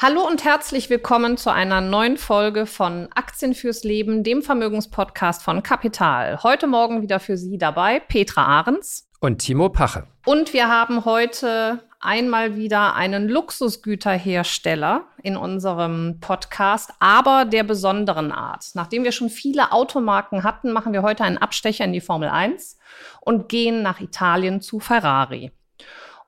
[0.00, 5.64] Hallo und herzlich willkommen zu einer neuen Folge von Aktien fürs Leben, dem Vermögenspodcast von
[5.64, 6.40] Kapital.
[6.44, 10.06] Heute Morgen wieder für Sie dabei Petra Ahrens und Timo Pache.
[10.24, 18.66] Und wir haben heute einmal wieder einen Luxusgüterhersteller in unserem Podcast, aber der besonderen Art.
[18.74, 22.78] Nachdem wir schon viele Automarken hatten, machen wir heute einen Abstecher in die Formel 1
[23.20, 25.50] und gehen nach Italien zu Ferrari.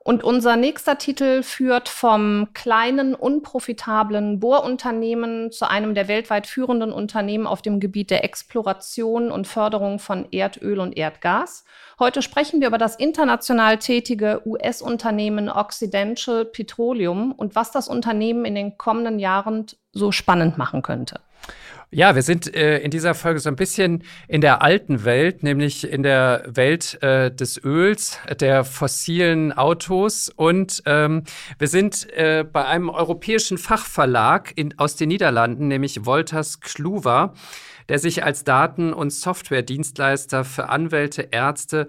[0.03, 7.47] Und unser nächster Titel führt vom kleinen, unprofitablen Bohrunternehmen zu einem der weltweit führenden Unternehmen
[7.47, 11.67] auf dem Gebiet der Exploration und Förderung von Erdöl und Erdgas.
[11.99, 18.55] Heute sprechen wir über das international tätige US-Unternehmen Occidental Petroleum und was das Unternehmen in
[18.55, 21.21] den kommenden Jahren so spannend machen könnte.
[21.93, 25.91] Ja, wir sind äh, in dieser Folge so ein bisschen in der alten Welt, nämlich
[25.91, 30.29] in der Welt äh, des Öls, der fossilen Autos.
[30.29, 31.25] Und ähm,
[31.59, 37.35] wir sind äh, bei einem europäischen Fachverlag in, aus den Niederlanden, nämlich Wolters Kluwer,
[37.89, 41.89] der sich als Daten- und Softwaredienstleister für Anwälte, Ärzte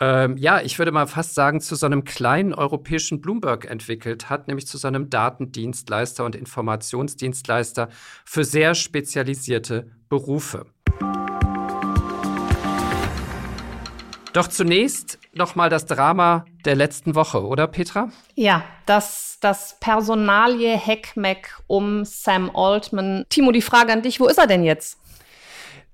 [0.00, 4.48] ähm, ja, ich würde mal fast sagen, zu so einem kleinen europäischen Bloomberg entwickelt hat,
[4.48, 7.90] nämlich zu so einem Datendienstleister und Informationsdienstleister
[8.24, 10.66] für sehr spezialisierte Berufe.
[14.32, 18.10] Doch zunächst noch mal das Drama der letzten Woche, oder Petra?
[18.36, 23.24] Ja, das, das Personalie Heckmeck um Sam Altman.
[23.28, 24.99] Timo, die Frage an dich, wo ist er denn jetzt?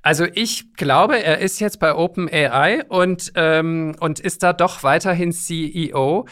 [0.06, 5.32] Also ich glaube, er ist jetzt bei OpenAI und, ähm, und ist da doch weiterhin
[5.32, 6.28] CEO.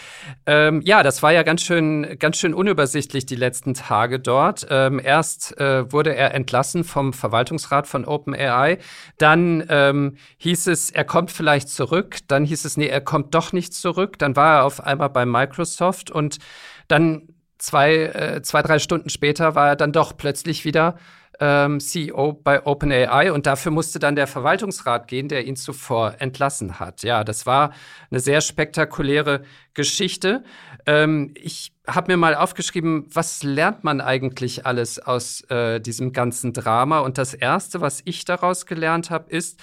[0.47, 4.65] Ähm, ja, das war ja ganz schön, ganz schön unübersichtlich die letzten Tage dort.
[4.71, 8.79] Ähm, erst äh, wurde er entlassen vom Verwaltungsrat von OpenAI.
[9.19, 12.19] Dann ähm, hieß es, er kommt vielleicht zurück.
[12.29, 14.21] Dann hieß es, nee, er kommt doch nicht zurück.
[14.21, 16.39] Dann war er auf einmal bei Microsoft und
[16.87, 17.27] dann
[17.59, 20.95] zwei, äh, zwei, drei Stunden später war er dann doch plötzlich wieder
[21.41, 26.79] ähm, CEO bei OpenAI und dafür musste dann der Verwaltungsrat gehen, der ihn zuvor entlassen
[26.79, 27.03] hat.
[27.03, 27.73] Ja, das war
[28.11, 29.43] eine sehr spektakuläre
[29.75, 30.45] Geschichte.
[30.87, 36.53] Ähm, ich habe mir mal aufgeschrieben, was lernt man eigentlich alles aus äh, diesem ganzen
[36.53, 37.01] Drama?
[37.01, 39.61] Und das Erste, was ich daraus gelernt habe, ist,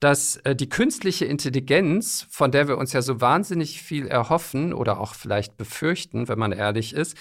[0.00, 5.00] dass äh, die künstliche Intelligenz, von der wir uns ja so wahnsinnig viel erhoffen oder
[5.00, 7.16] auch vielleicht befürchten, wenn man ehrlich ist,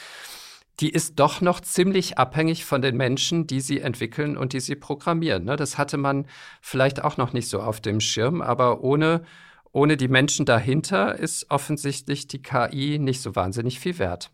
[0.79, 4.75] die ist doch noch ziemlich abhängig von den Menschen, die sie entwickeln und die sie
[4.75, 5.45] programmieren.
[5.45, 5.55] Ne?
[5.55, 6.27] Das hatte man
[6.61, 9.23] vielleicht auch noch nicht so auf dem Schirm, aber ohne,
[9.71, 14.31] ohne die Menschen dahinter ist offensichtlich die KI nicht so wahnsinnig viel wert.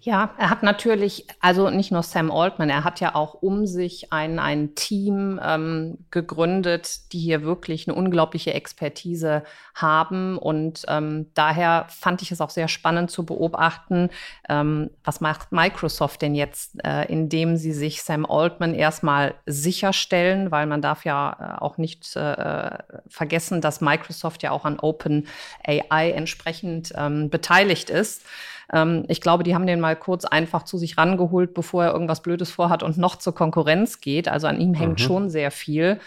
[0.00, 4.12] Ja, er hat natürlich, also nicht nur Sam Altman, er hat ja auch um sich
[4.12, 10.36] ein, ein Team ähm, gegründet, die hier wirklich eine unglaubliche Expertise haben.
[10.36, 14.10] Und ähm, daher fand ich es auch sehr spannend zu beobachten,
[14.50, 20.66] ähm, was macht Microsoft denn jetzt, äh, indem sie sich Sam Altman erstmal sicherstellen, weil
[20.66, 25.26] man darf ja äh, auch nicht äh, vergessen, dass Microsoft ja auch an Open
[25.66, 28.22] AI entsprechend ähm, beteiligt ist.
[28.72, 32.22] Ähm, ich glaube, die haben den mal kurz einfach zu sich rangeholt, bevor er irgendwas
[32.22, 34.28] Blödes vorhat und noch zur Konkurrenz geht.
[34.28, 35.04] Also an ihm hängt mhm.
[35.04, 36.00] schon sehr viel.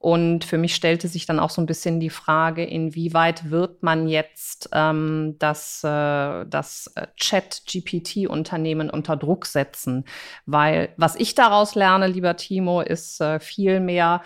[0.00, 4.08] Und für mich stellte sich dann auch so ein bisschen die Frage, inwieweit wird man
[4.08, 10.06] jetzt ähm, das, äh, das äh, Chat-GPT-Unternehmen unter Druck setzen?
[10.46, 14.22] Weil was ich daraus lerne, lieber Timo, ist äh, viel mehr,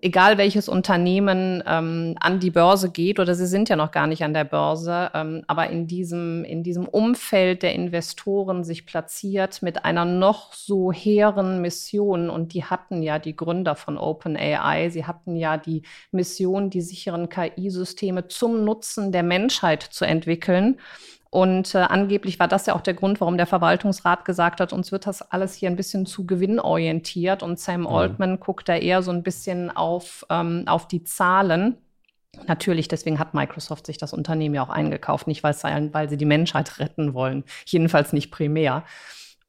[0.00, 4.24] egal welches Unternehmen ähm, an die Börse geht, oder sie sind ja noch gar nicht
[4.24, 9.84] an der Börse, ähm, aber in diesem, in diesem Umfeld der Investoren sich platziert mit
[9.84, 12.30] einer noch so hehren Mission.
[12.30, 15.82] Und die hatten ja die Gründer von OpenAI, sie hatten ja die
[16.12, 20.78] Mission, die sicheren KI-Systeme zum Nutzen der Menschheit zu entwickeln.
[21.34, 24.92] Und äh, angeblich war das ja auch der Grund, warum der Verwaltungsrat gesagt hat, uns
[24.92, 27.42] wird das alles hier ein bisschen zu gewinnorientiert.
[27.42, 27.86] Und Sam mhm.
[27.88, 31.76] Altman guckt da eher so ein bisschen auf, ähm, auf die Zahlen.
[32.46, 35.56] Natürlich, deswegen hat Microsoft sich das Unternehmen ja auch eingekauft, nicht weil,
[35.92, 38.84] weil sie die Menschheit retten wollen, jedenfalls nicht primär.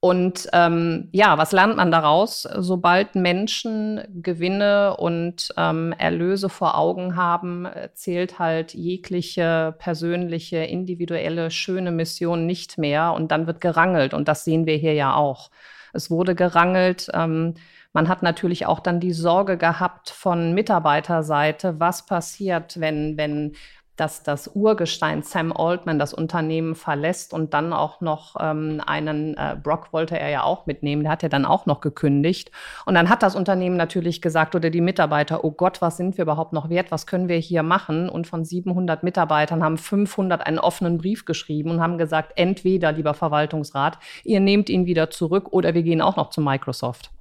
[0.06, 2.48] Und ähm, ja, was lernt man daraus?
[2.57, 11.90] Sobald Menschen Gewinne und ähm, Erlöse vor Augen haben, zählt halt jegliche persönliche, individuelle, schöne
[11.90, 13.13] Mission nicht mehr.
[13.13, 14.13] Und dann wird gerangelt.
[14.13, 15.50] Und das sehen wir hier ja auch.
[15.92, 17.10] Es wurde gerangelt.
[17.12, 17.56] Ähm,
[17.92, 23.56] man hat natürlich auch dann die Sorge gehabt von Mitarbeiterseite, was passiert, wenn, wenn
[23.95, 29.56] dass das Urgestein Sam Altman das Unternehmen verlässt und dann auch noch ähm, einen äh,
[29.62, 32.51] Brock wollte er ja auch mitnehmen, der hat ja dann auch noch gekündigt.
[32.86, 36.24] Und dann hat das Unternehmen natürlich gesagt oder die Mitarbeiter, oh Gott, was sind wir
[36.24, 38.09] überhaupt noch wert, was können wir hier machen?
[38.09, 43.13] Und von 700 Mitarbeitern haben 500 einen offenen Brief geschrieben und haben gesagt, entweder, lieber
[43.13, 47.14] Verwaltungsrat, ihr nehmt ihn wieder zurück oder wir gehen auch noch zu Microsoft.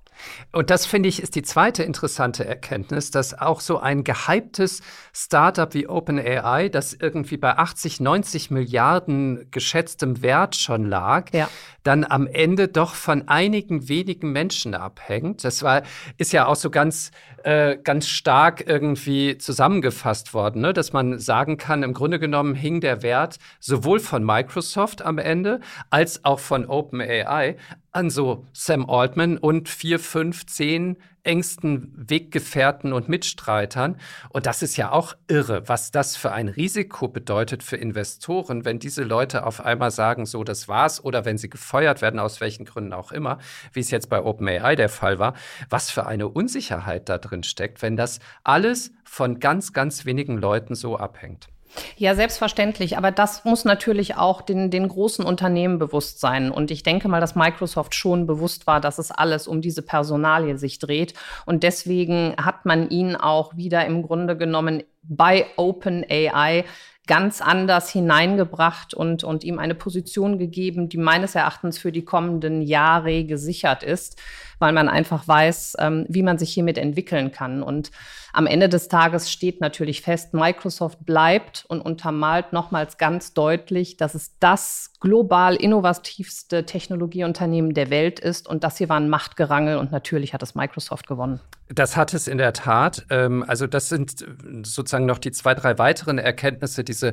[0.52, 4.82] Und das finde ich ist die zweite interessante Erkenntnis, dass auch so ein gehyptes
[5.12, 11.48] Startup wie OpenAI, das irgendwie bei 80, 90 Milliarden geschätztem Wert schon lag, ja.
[11.82, 15.44] dann am Ende doch von einigen wenigen Menschen abhängt.
[15.44, 15.82] Das war,
[16.18, 17.10] ist ja auch so ganz,
[17.42, 20.72] äh, ganz stark irgendwie zusammengefasst worden, ne?
[20.72, 25.60] dass man sagen kann, im Grunde genommen hing der Wert sowohl von Microsoft am Ende
[25.90, 27.56] als auch von OpenAI
[27.94, 33.96] an so Sam Altman und vier, fünf, zehn engsten Weggefährten und Mitstreitern.
[34.28, 38.78] Und das ist ja auch irre, was das für ein Risiko bedeutet für Investoren, wenn
[38.78, 42.64] diese Leute auf einmal sagen, so, das war's, oder wenn sie gefeuert werden, aus welchen
[42.64, 43.38] Gründen auch immer,
[43.72, 45.34] wie es jetzt bei OpenAI der Fall war,
[45.70, 50.74] was für eine Unsicherheit da drin steckt, wenn das alles von ganz, ganz wenigen Leuten
[50.74, 51.48] so abhängt.
[51.96, 52.96] Ja, selbstverständlich.
[52.96, 56.50] Aber das muss natürlich auch den, den großen Unternehmen bewusst sein.
[56.50, 60.58] Und ich denke mal, dass Microsoft schon bewusst war, dass es alles um diese Personalie
[60.58, 61.14] sich dreht.
[61.46, 66.64] Und deswegen hat man ihn auch wieder im Grunde genommen bei OpenAI
[67.06, 72.62] ganz anders hineingebracht und, und ihm eine Position gegeben, die meines Erachtens für die kommenden
[72.62, 74.18] Jahre gesichert ist,
[74.58, 77.62] weil man einfach weiß, ähm, wie man sich hiermit entwickeln kann.
[77.62, 77.90] Und
[78.34, 84.14] am Ende des Tages steht natürlich fest, Microsoft bleibt und untermalt nochmals ganz deutlich, dass
[84.14, 88.48] es das global innovativste Technologieunternehmen der Welt ist.
[88.48, 91.40] Und das hier war ein Machtgerangel und natürlich hat es Microsoft gewonnen.
[91.68, 93.06] Das hat es in der Tat.
[93.08, 94.24] Ähm, also das sind
[94.64, 97.12] sozusagen noch die zwei, drei weiteren Erkenntnisse, diese,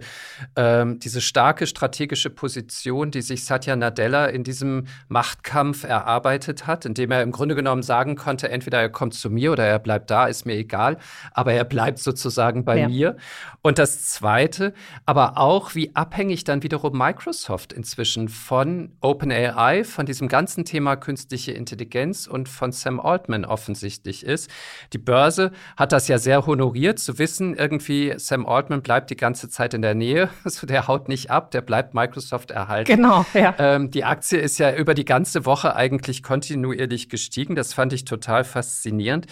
[0.56, 7.12] ähm, diese starke strategische Position, die sich Satya Nadella in diesem Machtkampf erarbeitet hat, indem
[7.12, 10.26] er im Grunde genommen sagen konnte, entweder er kommt zu mir oder er bleibt da,
[10.26, 10.98] ist mir egal
[11.34, 12.88] aber er bleibt sozusagen bei ja.
[12.88, 13.18] mir.
[13.62, 14.74] Und das Zweite,
[15.06, 21.52] aber auch, wie abhängig dann wiederum Microsoft inzwischen von OpenAI, von diesem ganzen Thema künstliche
[21.52, 24.50] Intelligenz und von Sam Altman offensichtlich ist.
[24.94, 29.50] Die Börse hat das ja sehr honoriert, zu wissen, irgendwie Sam Altman bleibt die ganze
[29.50, 32.92] Zeit in der Nähe, also der haut nicht ab, der bleibt Microsoft erhalten.
[32.92, 33.54] Genau, ja.
[33.60, 37.56] Ähm, die Aktie ist ja über die ganze Woche eigentlich kontinuierlich gestiegen.
[37.56, 39.28] Das fand ich total faszinierend.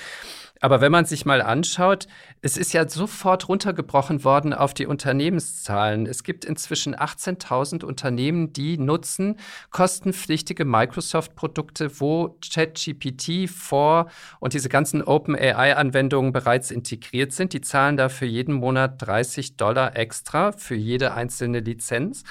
[0.61, 2.07] Aber wenn man sich mal anschaut,
[2.41, 6.05] es ist ja sofort runtergebrochen worden auf die Unternehmenszahlen.
[6.05, 9.37] Es gibt inzwischen 18.000 Unternehmen, die nutzen
[9.71, 14.09] kostenpflichtige Microsoft-Produkte, wo ChatGPT vor
[14.39, 17.53] und diese ganzen OpenAI-Anwendungen bereits integriert sind.
[17.53, 22.23] Die zahlen dafür jeden Monat 30 Dollar extra für jede einzelne Lizenz.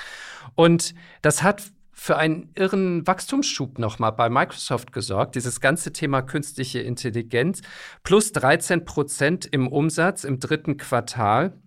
[0.54, 1.62] Und das hat
[2.00, 5.34] für einen irren Wachstumsschub nochmal bei Microsoft gesorgt.
[5.34, 7.60] Dieses ganze Thema künstliche Intelligenz
[8.04, 11.60] plus 13 Prozent im Umsatz im dritten Quartal.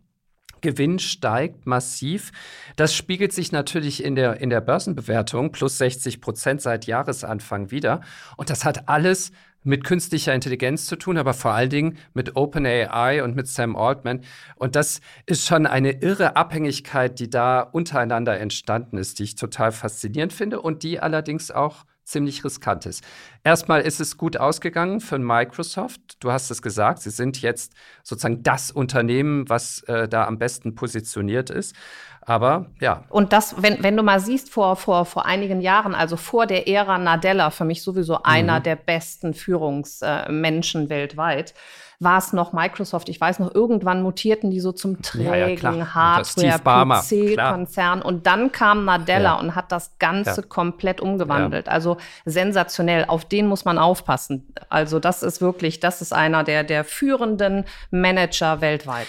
[0.61, 2.31] Gewinn steigt massiv.
[2.77, 7.99] Das spiegelt sich natürlich in der, in der Börsenbewertung plus 60 Prozent seit Jahresanfang wieder.
[8.37, 13.23] Und das hat alles mit künstlicher Intelligenz zu tun, aber vor allen Dingen mit OpenAI
[13.23, 14.21] und mit Sam Altman.
[14.55, 19.71] Und das ist schon eine irre Abhängigkeit, die da untereinander entstanden ist, die ich total
[19.71, 23.03] faszinierend finde und die allerdings auch ziemlich riskant ist.
[23.43, 26.17] Erstmal ist es gut ausgegangen für Microsoft.
[26.19, 30.75] Du hast es gesagt, sie sind jetzt sozusagen das Unternehmen, was äh, da am besten
[30.75, 31.75] positioniert ist.
[32.21, 33.03] Aber ja.
[33.09, 36.67] Und das, wenn, wenn du mal siehst, vor, vor, vor einigen Jahren, also vor der
[36.67, 38.63] Ära Nadella, für mich sowieso einer mhm.
[38.63, 41.53] der besten Führungsmenschen äh, weltweit,
[42.01, 43.07] war es noch Microsoft.
[43.09, 48.01] Ich weiß noch, irgendwann mutierten die so zum trägen ja, Hardware-PC-Konzern.
[48.01, 49.39] Und dann kam Nadella ja.
[49.39, 51.69] und hat das Ganze komplett umgewandelt.
[51.69, 53.05] Also sensationell.
[53.07, 54.51] Auf den muss man aufpassen.
[54.67, 59.05] Also das ist wirklich, das ist einer der, der führenden Manager weltweit.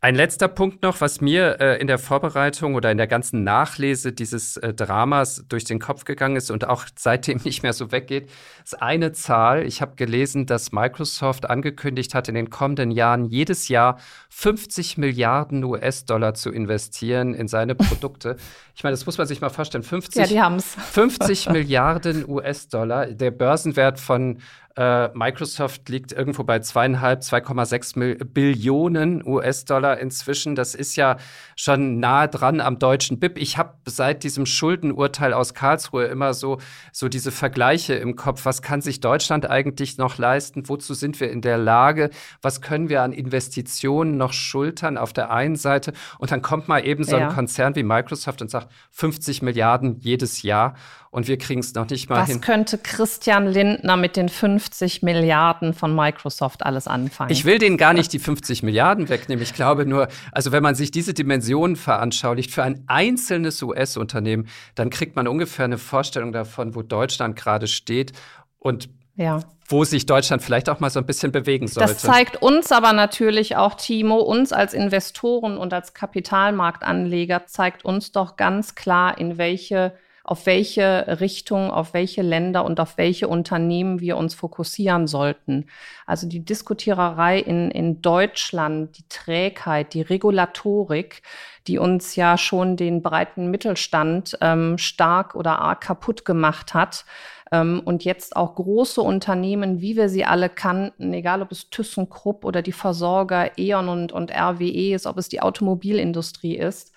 [0.00, 4.12] Ein letzter Punkt noch, was mir äh, in der Vorbereitung oder in der ganzen Nachlese
[4.12, 8.30] dieses äh, Dramas durch den Kopf gegangen ist und auch seitdem nicht mehr so weggeht,
[8.62, 9.66] ist eine Zahl.
[9.66, 15.64] Ich habe gelesen, dass Microsoft angekündigt hat, in den kommenden Jahren jedes Jahr 50 Milliarden
[15.64, 18.36] US-Dollar zu investieren in seine Produkte.
[18.76, 19.82] Ich meine, das muss man sich mal vorstellen.
[19.82, 20.76] 50, ja, die haben's.
[20.92, 23.06] 50 Milliarden US-Dollar.
[23.06, 24.38] Der Börsenwert von
[24.78, 30.54] äh, Microsoft liegt irgendwo bei zweieinhalb, 2,6 Billionen US-Dollar inzwischen.
[30.54, 31.16] Das ist ja
[31.56, 33.38] schon nahe dran am deutschen BIP.
[33.38, 36.58] Ich habe seit diesem Schuldenurteil aus Karlsruhe immer so,
[36.92, 38.44] so diese Vergleiche im Kopf.
[38.44, 40.68] Was kann sich Deutschland eigentlich noch leisten?
[40.68, 42.10] Wozu sind wir in der Lage?
[42.40, 45.92] Was können wir an Investitionen noch schultern auf der einen Seite?
[46.20, 47.32] Und dann kommt mal eben so ein ja.
[47.32, 50.74] Konzern wie Microsoft und sagt 50 Milliarden jedes Jahr
[51.10, 52.36] und wir kriegen es noch nicht mal Was hin.
[52.36, 57.30] Was könnte Christian Lindner mit den 50 Milliarden von Microsoft alles anfangen?
[57.30, 59.42] Ich will denen gar nicht die 50 Milliarden wegnehmen.
[59.42, 64.90] Ich glaube nur, also wenn man sich diese Dimensionen veranschaulicht für ein einzelnes US-Unternehmen, dann
[64.90, 68.12] kriegt man ungefähr eine Vorstellung davon, wo Deutschland gerade steht
[68.58, 69.40] und ja.
[69.66, 71.92] wo sich Deutschland vielleicht auch mal so ein bisschen bewegen sollte.
[71.92, 78.12] Das zeigt uns aber natürlich auch, Timo, uns als Investoren und als Kapitalmarktanleger, zeigt uns
[78.12, 79.92] doch ganz klar, in welche
[80.28, 85.64] auf welche Richtung, auf welche Länder und auf welche Unternehmen wir uns fokussieren sollten.
[86.04, 91.22] Also die Diskutiererei in, in Deutschland, die Trägheit, die Regulatorik,
[91.66, 97.06] die uns ja schon den breiten Mittelstand ähm, stark oder arg kaputt gemacht hat.
[97.50, 102.44] Ähm, und jetzt auch große Unternehmen, wie wir sie alle kannten, egal ob es ThyssenKrupp
[102.44, 106.92] oder die Versorger E.ON und, und RWE ist, ob es die Automobilindustrie ist,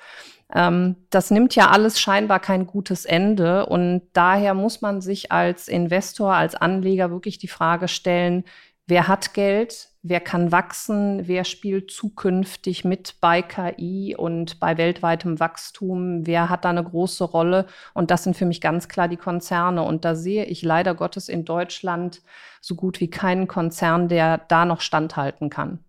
[0.53, 3.65] das nimmt ja alles scheinbar kein gutes Ende.
[3.65, 8.43] Und daher muss man sich als Investor, als Anleger wirklich die Frage stellen,
[8.85, 15.39] wer hat Geld, wer kann wachsen, wer spielt zukünftig mit bei KI und bei weltweitem
[15.39, 17.67] Wachstum, wer hat da eine große Rolle?
[17.93, 19.83] Und das sind für mich ganz klar die Konzerne.
[19.83, 22.21] Und da sehe ich leider Gottes in Deutschland
[22.59, 25.79] so gut wie keinen Konzern, der da noch standhalten kann.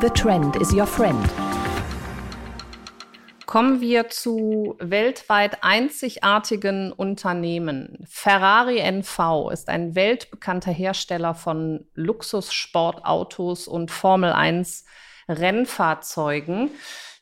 [0.00, 1.28] The trend is your friend.
[3.48, 8.04] Kommen wir zu weltweit einzigartigen Unternehmen.
[8.06, 14.84] Ferrari NV ist ein weltbekannter Hersteller von Luxussportautos und Formel 1
[15.30, 16.72] Rennfahrzeugen.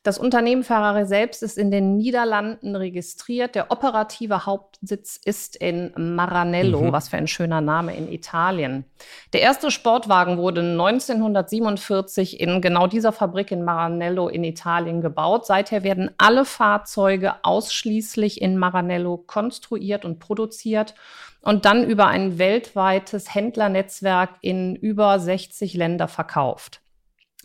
[0.06, 3.56] Das Unternehmen Ferrari selbst ist in den Niederlanden registriert.
[3.56, 6.92] Der operative Hauptsitz ist in Maranello, mhm.
[6.92, 8.84] was für ein schöner Name in Italien.
[9.32, 15.44] Der erste Sportwagen wurde 1947 in genau dieser Fabrik in Maranello in Italien gebaut.
[15.44, 20.94] Seither werden alle Fahrzeuge ausschließlich in Maranello konstruiert und produziert
[21.42, 26.80] und dann über ein weltweites Händlernetzwerk in über 60 Länder verkauft.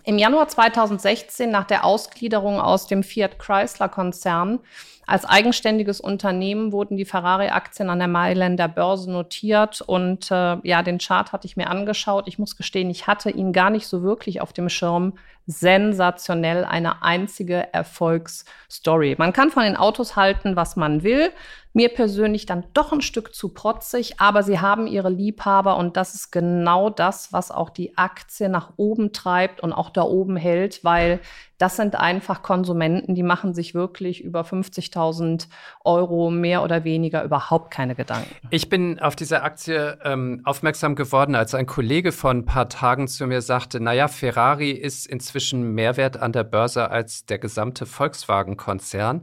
[0.04, 4.60] Im Januar 2016, nach der Ausgliederung aus dem Fiat Chrysler-Konzern,
[5.08, 11.00] als eigenständiges Unternehmen wurden die Ferrari-Aktien an der Mailänder Börse notiert und äh, ja, den
[11.00, 12.30] Chart hatte ich mir angeschaut.
[12.30, 15.14] Ich muss gestehen, ich hatte ihn gar nicht so wirklich auf dem Schirm.
[15.48, 19.16] Sensationell, eine einzige Erfolgsstory.
[19.18, 21.32] Man kann von den Autos halten, was man will.
[21.74, 26.16] Mir persönlich dann doch ein Stück zu protzig, aber sie haben ihre Liebhaber und das
[26.16, 30.84] ist genau das, was auch die Aktie nach oben treibt und auch da oben hält,
[30.84, 31.22] weil
[31.62, 35.48] das sind einfach Konsumenten, die machen sich wirklich über 50.000
[35.86, 38.36] Euro mehr oder weniger überhaupt keine Gedanken.
[38.50, 43.08] Ich bin auf diese Aktie ähm, aufmerksam geworden, als ein Kollege vor ein paar Tagen
[43.08, 47.86] zu mir sagte, naja, Ferrari ist inzwischen mehr wert an der Börse als der gesamte
[47.86, 49.22] Volkswagen-Konzern.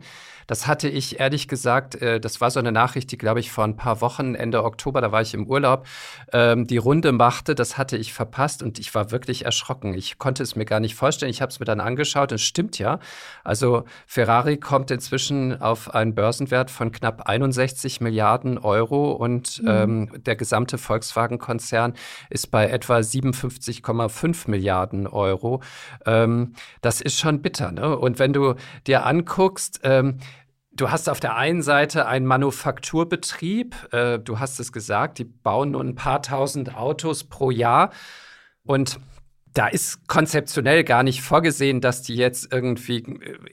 [0.49, 3.65] Das hatte ich ehrlich gesagt, äh, das war so eine Nachricht, die, glaube ich, vor
[3.65, 5.87] ein paar Wochen, Ende Oktober, da war ich im Urlaub,
[6.33, 7.55] ähm, die Runde machte.
[7.55, 9.93] Das hatte ich verpasst und ich war wirklich erschrocken.
[9.93, 11.31] Ich konnte es mir gar nicht vorstellen.
[11.31, 12.28] Ich habe es mir dann angeschaut.
[12.33, 12.99] Es stimmt ja.
[13.45, 19.69] Also Ferrari kommt inzwischen auf einen Börsenwert von knapp 61 Milliarden Euro und mhm.
[19.69, 21.95] ähm, der gesamte Volkswagen-Konzern
[22.31, 25.63] ist bei etwa 57,5 Milliarden Euro.
[26.07, 27.73] Ähm, das ist schon bitter.
[27.73, 27.97] Ne?
[27.97, 28.55] Und wenn du
[28.87, 30.19] dir anguckst, ähm,
[30.79, 35.73] Du hast auf der einen Seite einen Manufakturbetrieb, äh, du hast es gesagt, die bauen
[35.73, 37.91] nur ein paar tausend Autos pro Jahr
[38.63, 39.01] und
[39.55, 43.05] da ist konzeptionell gar nicht vorgesehen, dass die jetzt irgendwie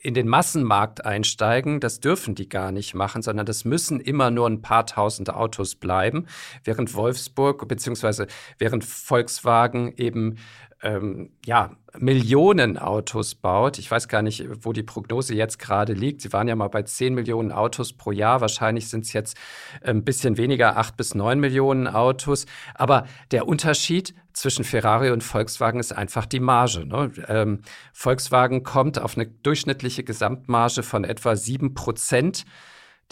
[0.02, 1.80] in den Massenmarkt einsteigen.
[1.80, 5.76] Das dürfen die gar nicht machen, sondern das müssen immer nur ein paar tausend Autos
[5.76, 6.28] bleiben,
[6.64, 8.28] während Wolfsburg bzw.
[8.58, 10.38] während Volkswagen eben
[10.84, 13.80] ähm, ja, Millionen Autos baut.
[13.80, 16.22] Ich weiß gar nicht, wo die Prognose jetzt gerade liegt.
[16.22, 18.42] Sie waren ja mal bei 10 Millionen Autos pro Jahr.
[18.42, 19.38] Wahrscheinlich sind es jetzt
[19.82, 22.46] ein bisschen weniger, 8 bis 9 Millionen Autos.
[22.74, 26.86] Aber der Unterschied zwischen Ferrari und Volkswagen ist einfach die Marge.
[26.86, 27.12] Ne?
[27.28, 27.62] Ähm,
[27.94, 32.46] Volkswagen kommt auf eine durchschnittliche Gesamtmarge von etwa 7 Prozent.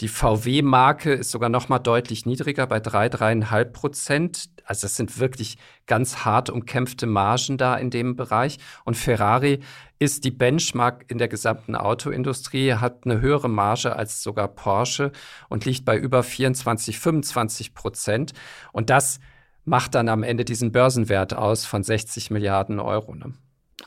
[0.00, 4.50] Die VW-Marke ist sogar noch mal deutlich niedriger bei 3, 3,5 Prozent.
[4.64, 8.58] Also das sind wirklich ganz hart umkämpfte Margen da in dem Bereich.
[8.84, 9.60] Und Ferrari
[10.00, 15.12] ist die Benchmark in der gesamten Autoindustrie, hat eine höhere Marge als sogar Porsche
[15.48, 18.32] und liegt bei über 24, 25 Prozent.
[18.72, 19.20] Und das
[19.64, 23.14] macht dann am Ende diesen Börsenwert aus von 60 Milliarden Euro.
[23.14, 23.34] Ne?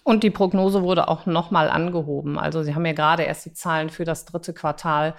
[0.03, 2.39] Und die Prognose wurde auch nochmal angehoben.
[2.39, 5.15] Also Sie haben ja gerade erst die Zahlen für das dritte Quartal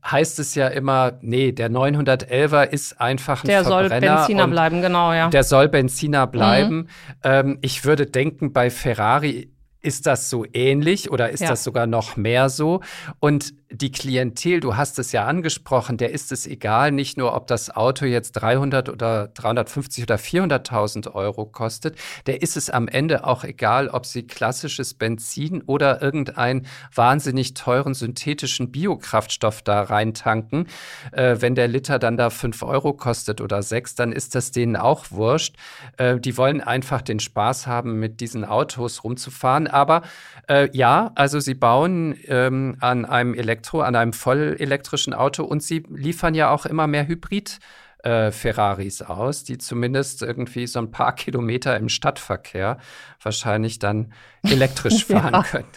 [0.08, 3.88] heißt es ja immer, nee, der 911er ist einfach ein der Verbrenner.
[3.88, 5.28] Der soll Benziner bleiben, genau, ja.
[5.28, 6.76] Der soll Benziner bleiben.
[6.76, 6.86] Mhm.
[7.24, 9.50] Ähm, ich würde denken, bei Ferrari
[9.82, 11.48] ist das so ähnlich oder ist ja.
[11.48, 12.80] das sogar noch mehr so?
[13.18, 17.46] Und die Klientel, du hast es ja angesprochen, der ist es egal, nicht nur, ob
[17.46, 21.96] das Auto jetzt 300 oder 350 oder 400.000 Euro kostet,
[22.26, 27.94] der ist es am Ende auch egal, ob sie klassisches Benzin oder irgendeinen wahnsinnig teuren
[27.94, 30.66] synthetischen Biokraftstoff da reintanken.
[31.12, 34.74] Äh, wenn der Liter dann da 5 Euro kostet oder 6, dann ist das denen
[34.74, 35.54] auch wurscht.
[35.96, 39.68] Äh, die wollen einfach den Spaß haben, mit diesen Autos rumzufahren.
[39.68, 40.02] Aber
[40.48, 45.62] äh, ja, also sie bauen ähm, an einem Elektro Elektro, an einem vollelektrischen Auto und
[45.62, 47.58] sie liefern ja auch immer mehr Hybrid.
[48.02, 52.78] Äh, Ferraris aus, die zumindest irgendwie so ein paar Kilometer im Stadtverkehr
[53.22, 55.42] wahrscheinlich dann elektrisch fahren ja.
[55.42, 55.68] können.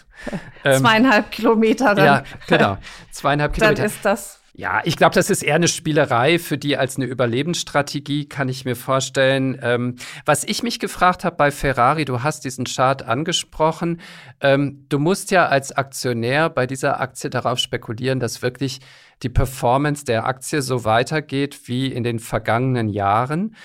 [0.64, 2.06] Ähm, Zweieinhalb Kilometer dann.
[2.06, 2.78] Ja, genau.
[3.10, 3.76] Zweieinhalb Kilometer.
[3.76, 7.06] Dann ist das ja, ich glaube, das ist eher eine Spielerei für die als eine
[7.06, 9.58] Überlebensstrategie, kann ich mir vorstellen.
[9.60, 14.00] Ähm, was ich mich gefragt habe bei Ferrari, du hast diesen Chart angesprochen.
[14.40, 18.78] Ähm, du musst ja als Aktionär bei dieser Aktie darauf spekulieren, dass wirklich
[19.24, 23.56] die Performance der Aktie so weitergeht wie in den vergangenen Jahren.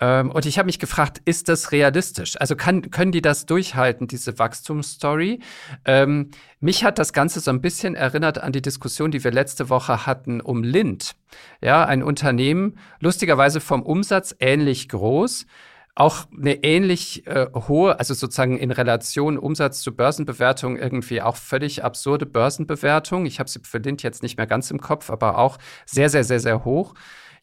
[0.00, 2.38] Ähm, und ich habe mich gefragt, ist das realistisch?
[2.38, 5.40] Also kann, können die das durchhalten, diese Wachstumsstory?
[5.84, 6.30] Ähm,
[6.60, 10.06] mich hat das Ganze so ein bisschen erinnert an die Diskussion, die wir letzte Woche
[10.06, 11.16] hatten um Lind.
[11.62, 15.46] Ja, ein Unternehmen, lustigerweise vom Umsatz ähnlich groß,
[15.94, 21.84] auch eine ähnlich äh, hohe, also sozusagen in Relation Umsatz zu Börsenbewertung irgendwie auch völlig
[21.84, 23.24] absurde Börsenbewertung.
[23.24, 25.56] Ich habe sie für Lind jetzt nicht mehr ganz im Kopf, aber auch
[25.86, 26.94] sehr, sehr, sehr, sehr hoch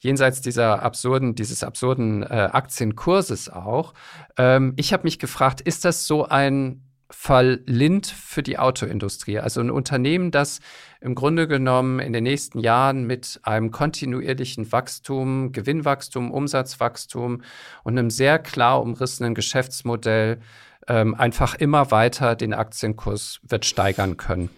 [0.04, 3.94] jenseits dieser absurden, dieses absurden äh, Aktienkurses auch.
[4.38, 9.40] Ähm, ich habe mich gefragt, ist das so ein Fall Lind für die Autoindustrie?
[9.40, 10.60] Also ein Unternehmen, das
[11.00, 17.42] im Grunde genommen in den nächsten Jahren mit einem kontinuierlichen Wachstum, Gewinnwachstum, Umsatzwachstum
[17.84, 20.40] und einem sehr klar umrissenen Geschäftsmodell
[20.88, 24.50] ähm, einfach immer weiter den Aktienkurs wird steigern können.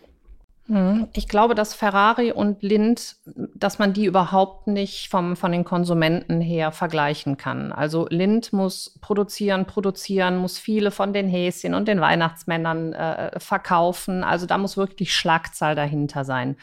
[0.68, 1.08] Mhm.
[1.14, 6.42] Ich glaube, dass Ferrari und Lind, dass man die überhaupt nicht vom, von den Konsumenten
[6.42, 7.72] her vergleichen kann.
[7.72, 14.24] Also Lind muss produzieren, produzieren, muss viele von den Häschen und den Weihnachtsmännern äh, verkaufen.
[14.24, 16.58] Also da muss wirklich Schlagzahl dahinter sein.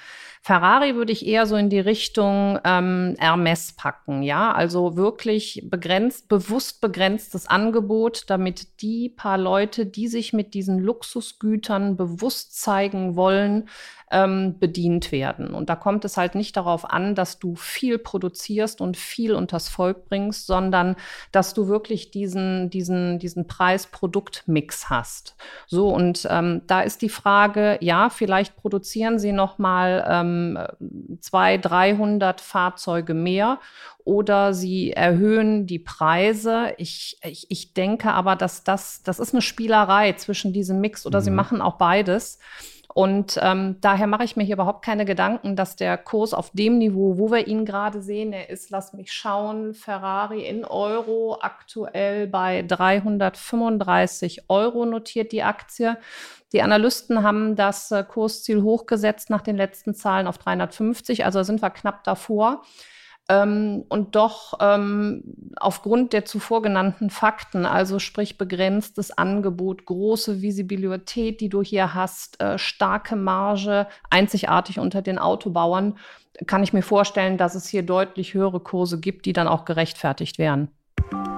[0.44, 6.28] Ferrari würde ich eher so in die Richtung ähm, Hermes packen, ja, also wirklich begrenzt,
[6.28, 13.68] bewusst begrenztes Angebot, damit die paar Leute, die sich mit diesen Luxusgütern bewusst zeigen wollen,
[14.12, 15.54] ähm, bedient werden.
[15.54, 19.68] Und da kommt es halt nicht darauf an, dass du viel produzierst und viel unters
[19.68, 20.96] Volk bringst, sondern
[21.32, 25.34] dass du wirklich diesen, diesen, diesen Preis-Produkt-Mix hast.
[25.66, 30.58] So, und ähm, da ist die Frage, ja, vielleicht produzieren sie noch mal ähm,
[31.20, 33.58] zwei, 300 Fahrzeuge mehr
[34.04, 36.74] oder sie erhöhen die Preise.
[36.76, 41.20] Ich, ich, ich denke aber, dass das, das ist eine Spielerei zwischen diesem Mix oder
[41.20, 41.24] mhm.
[41.24, 42.38] sie machen auch beides.
[42.94, 46.76] Und ähm, daher mache ich mir hier überhaupt keine Gedanken, dass der Kurs auf dem
[46.76, 52.26] Niveau, wo wir ihn gerade sehen, er ist, lass mich schauen, Ferrari in Euro aktuell
[52.26, 55.96] bei 335 Euro notiert die Aktie.
[56.52, 61.62] Die Analysten haben das äh, Kursziel hochgesetzt nach den letzten Zahlen auf 350, also sind
[61.62, 62.62] wir knapp davor.
[63.28, 65.22] Ähm, und doch ähm,
[65.56, 72.40] aufgrund der zuvor genannten Fakten, also sprich begrenztes Angebot, große Visibilität, die du hier hast,
[72.42, 75.98] äh, starke Marge, einzigartig unter den Autobauern,
[76.46, 80.38] kann ich mir vorstellen, dass es hier deutlich höhere Kurse gibt, die dann auch gerechtfertigt
[80.38, 80.68] wären.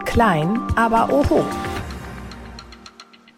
[0.04, 1.44] Klein, aber oho.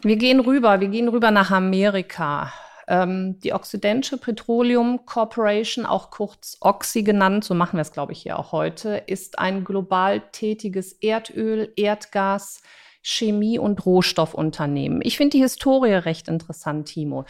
[0.03, 2.53] Wir gehen rüber, wir gehen rüber nach Amerika.
[2.88, 8.22] Ähm, die Occidental Petroleum Corporation, auch kurz Oxy genannt, so machen wir es, glaube ich,
[8.22, 12.62] hier auch heute, ist ein global tätiges Erdöl, Erdgas,
[13.03, 15.01] Chemie- und Rohstoffunternehmen.
[15.03, 17.25] Ich finde die Historie recht interessant, Timo.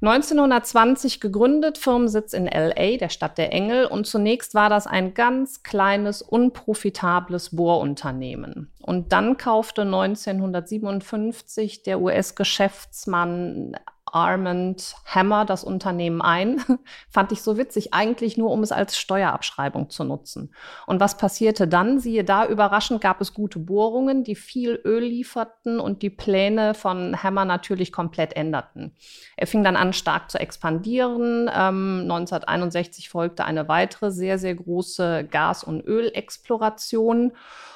[0.00, 3.86] 1920 gegründet, Firmensitz in LA, der Stadt der Engel.
[3.86, 8.70] Und zunächst war das ein ganz kleines, unprofitables Bohrunternehmen.
[8.82, 13.76] Und dann kaufte 1957 der US-Geschäftsmann
[14.14, 16.62] Armand Hammer das Unternehmen ein.
[17.10, 20.54] Fand ich so witzig, eigentlich nur, um es als Steuerabschreibung zu nutzen.
[20.86, 21.98] Und was passierte dann?
[21.98, 27.22] Siehe da, überraschend gab es gute Bohrungen, die viel Öl lieferten und die Pläne von
[27.22, 28.94] Hammer natürlich komplett änderten.
[29.36, 31.50] Er fing dann an, stark zu expandieren.
[31.52, 37.32] Ähm, 1961 folgte eine weitere sehr, sehr große Gas- und Ölexploration.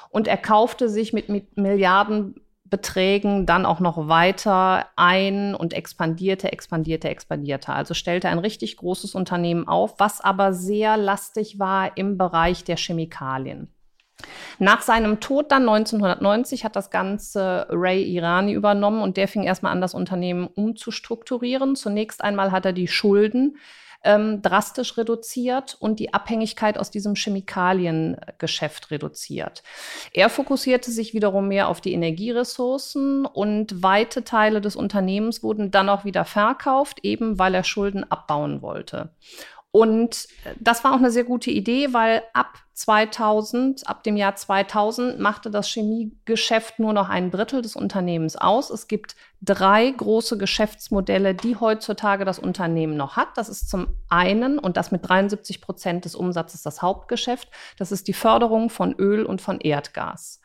[0.09, 2.35] Und er kaufte sich mit, mit Milliarden
[2.69, 7.73] Beträgen dann auch noch weiter ein und expandierte, expandierte, expandierte.
[7.73, 12.77] Also stellte ein richtig großes Unternehmen auf, was aber sehr lastig war im Bereich der
[12.77, 13.73] Chemikalien.
[14.57, 19.71] Nach seinem Tod dann 1990 hat das Ganze Ray Irani übernommen und der fing erstmal
[19.71, 21.75] an, das Unternehmen umzustrukturieren.
[21.75, 23.57] Zunächst einmal hat er die Schulden
[24.03, 29.63] ähm, drastisch reduziert und die Abhängigkeit aus diesem Chemikaliengeschäft reduziert.
[30.13, 35.89] Er fokussierte sich wiederum mehr auf die Energieressourcen und weite Teile des Unternehmens wurden dann
[35.89, 39.09] auch wieder verkauft, eben weil er Schulden abbauen wollte.
[39.71, 40.27] Und
[40.59, 45.51] das war auch eine sehr gute Idee, weil ab 2000, ab dem Jahr 2000 machte
[45.51, 48.71] das Chemiegeschäft nur noch ein Drittel des Unternehmens aus.
[48.71, 53.37] Es gibt drei große Geschäftsmodelle, die heutzutage das Unternehmen noch hat.
[53.37, 58.07] Das ist zum einen, und das mit 73 Prozent des Umsatzes das Hauptgeschäft, das ist
[58.07, 60.41] die Förderung von Öl und von Erdgas.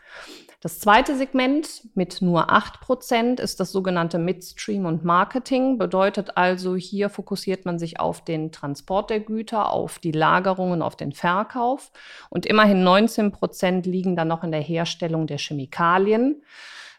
[0.65, 5.77] Das zweite Segment mit nur 8% ist das sogenannte Midstream und Marketing.
[5.77, 10.81] Bedeutet also, hier fokussiert man sich auf den Transport der Güter, auf die Lagerung und
[10.81, 11.93] auf den Verkauf.
[12.31, 16.43] Und immerhin 19% liegen dann noch in der Herstellung der Chemikalien.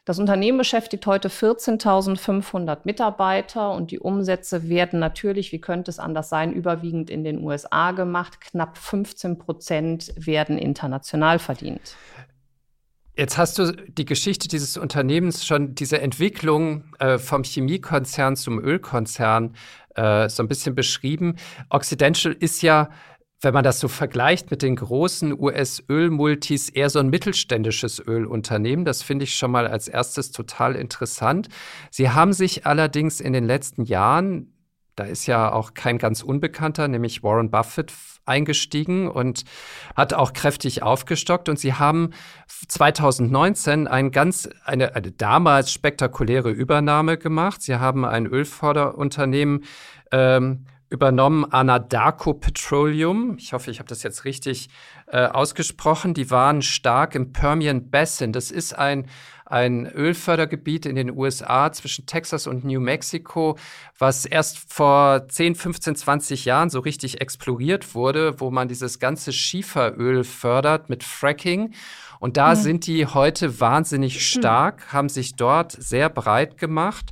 [0.06, 6.30] Das Unternehmen beschäftigt heute 14.500 Mitarbeiter und die Umsätze werden natürlich, wie könnte es anders
[6.30, 8.42] sein, überwiegend in den USA gemacht.
[8.42, 11.96] Knapp 15 Prozent werden international verdient.
[13.18, 19.56] Jetzt hast du die Geschichte dieses Unternehmens schon, diese Entwicklung äh, vom Chemiekonzern zum Ölkonzern
[19.96, 21.38] äh, so ein bisschen beschrieben.
[21.70, 22.90] Occidental ist ja,
[23.40, 28.84] wenn man das so vergleicht mit den großen US-Ölmultis, eher so ein mittelständisches Ölunternehmen.
[28.84, 31.48] Das finde ich schon mal als erstes total interessant.
[31.92, 34.55] Sie haben sich allerdings in den letzten Jahren
[34.96, 37.92] da ist ja auch kein ganz Unbekannter, nämlich Warren Buffett,
[38.26, 39.44] eingestiegen und
[39.96, 41.50] hat auch kräftig aufgestockt.
[41.50, 42.12] Und sie haben
[42.68, 47.62] 2019 ein ganz, eine, eine damals spektakuläre Übernahme gemacht.
[47.62, 49.64] Sie haben ein Ölförderunternehmen
[50.12, 53.38] ähm, übernommen, Anadarko Petroleum.
[53.38, 54.70] Ich hoffe, ich habe das jetzt richtig
[55.08, 56.14] äh, ausgesprochen.
[56.14, 58.32] Die waren stark im Permian Basin.
[58.32, 59.08] Das ist ein
[59.46, 63.58] ein Ölfördergebiet in den USA zwischen Texas und New Mexico,
[63.98, 69.32] was erst vor 10, 15, 20 Jahren so richtig exploriert wurde, wo man dieses ganze
[69.32, 71.74] Schieferöl fördert mit Fracking.
[72.20, 72.60] Und da mhm.
[72.60, 74.22] sind die heute wahnsinnig hm.
[74.22, 77.12] stark, haben sich dort sehr breit gemacht.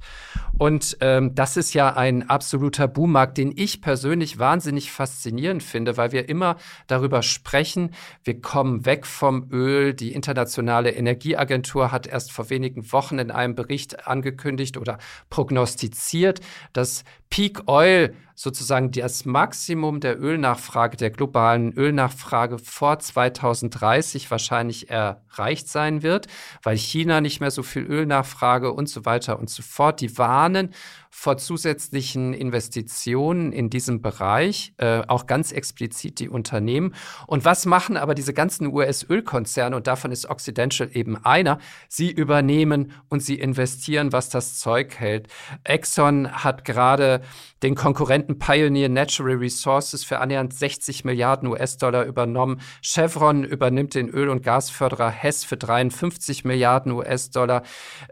[0.63, 6.13] Und ähm, das ist ja ein absoluter Boommarkt, den ich persönlich wahnsinnig faszinierend finde, weil
[6.13, 6.55] wir immer
[6.87, 7.91] darüber sprechen,
[8.23, 9.93] wir kommen weg vom Öl.
[9.93, 14.99] Die Internationale Energieagentur hat erst vor wenigen Wochen in einem Bericht angekündigt oder
[15.29, 16.39] prognostiziert,
[16.71, 25.67] dass Peak Oil sozusagen das Maximum der Ölnachfrage, der globalen Ölnachfrage vor 2030 wahrscheinlich erreicht
[25.67, 26.27] sein wird,
[26.63, 30.01] weil China nicht mehr so viel Ölnachfrage und so weiter und so fort.
[30.01, 30.17] Die
[30.53, 30.69] dann
[31.15, 36.95] vor zusätzlichen Investitionen in diesem Bereich, äh, auch ganz explizit die Unternehmen.
[37.27, 42.91] Und was machen aber diese ganzen US-Ölkonzerne, und davon ist Occidental eben einer, sie übernehmen
[43.09, 45.27] und sie investieren, was das Zeug hält.
[45.63, 47.21] Exxon hat gerade
[47.61, 52.59] den Konkurrenten Pioneer Natural Resources für annähernd 60 Milliarden US-Dollar übernommen.
[52.81, 57.61] Chevron übernimmt den Öl- und Gasförderer Hess für 53 Milliarden US-Dollar.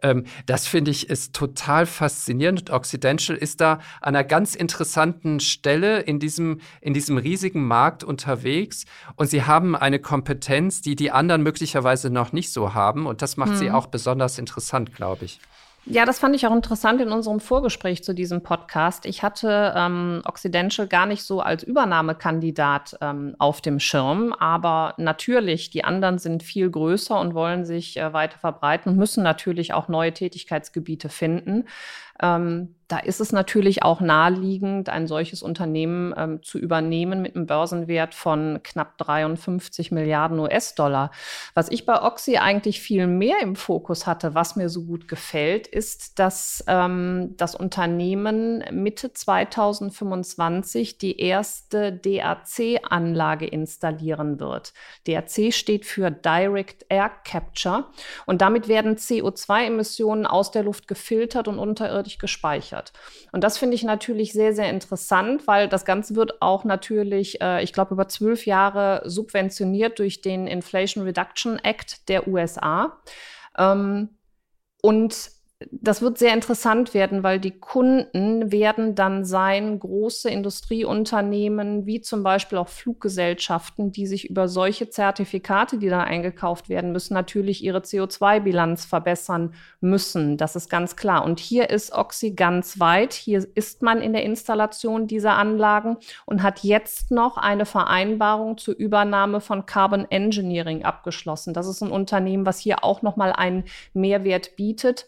[0.03, 2.69] Ähm, das finde ich ist total faszinierend.
[2.69, 8.85] Occidental ist da an einer ganz interessanten Stelle in diesem, in diesem riesigen Markt unterwegs
[9.15, 13.37] und sie haben eine Kompetenz, die die anderen möglicherweise noch nicht so haben und das
[13.37, 13.57] macht hm.
[13.57, 15.39] sie auch besonders interessant, glaube ich.
[15.85, 19.07] Ja, das fand ich auch interessant in unserem Vorgespräch zu diesem Podcast.
[19.07, 25.71] Ich hatte ähm, Occidental gar nicht so als Übernahmekandidat ähm, auf dem Schirm, aber natürlich,
[25.71, 29.87] die anderen sind viel größer und wollen sich äh, weiter verbreiten und müssen natürlich auch
[29.87, 31.65] neue Tätigkeitsgebiete finden.
[32.21, 37.45] Ähm, da ist es natürlich auch naheliegend, ein solches Unternehmen ähm, zu übernehmen mit einem
[37.45, 41.11] Börsenwert von knapp 53 Milliarden US-Dollar.
[41.53, 45.67] Was ich bei Oxy eigentlich viel mehr im Fokus hatte, was mir so gut gefällt,
[45.67, 54.73] ist, dass ähm, das Unternehmen Mitte 2025 die erste DAC-Anlage installieren wird.
[55.07, 57.85] DAC steht für Direct Air Capture
[58.25, 62.93] und damit werden CO2-Emissionen aus der Luft gefiltert und unterirdisch gespeichert hat.
[63.31, 67.63] Und das finde ich natürlich sehr, sehr interessant, weil das Ganze wird auch natürlich, äh,
[67.63, 72.99] ich glaube, über zwölf Jahre subventioniert durch den Inflation Reduction Act der USA.
[73.57, 74.09] Ähm,
[74.81, 75.31] und
[75.71, 82.23] das wird sehr interessant werden, weil die Kunden werden dann sein große Industrieunternehmen, wie zum
[82.23, 87.79] Beispiel auch Fluggesellschaften, die sich über solche Zertifikate, die da eingekauft werden müssen, natürlich ihre
[87.79, 90.37] CO2-Bilanz verbessern müssen.
[90.37, 91.23] Das ist ganz klar.
[91.23, 93.13] Und hier ist Oxy ganz weit.
[93.13, 98.75] Hier ist man in der Installation dieser Anlagen und hat jetzt noch eine Vereinbarung zur
[98.75, 101.53] Übernahme von Carbon Engineering abgeschlossen.
[101.53, 105.07] Das ist ein Unternehmen, was hier auch noch mal einen Mehrwert bietet